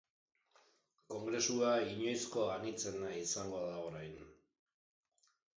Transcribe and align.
Kongresua 1.13 1.75
inoizko 1.91 2.45
anitzena 2.53 3.13
izango 3.21 3.63
da 3.69 3.79
orain. 3.91 4.19